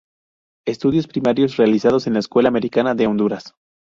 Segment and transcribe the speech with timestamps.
[0.65, 3.53] Estudios primarios realizados en la Escuela Americana de Honduras.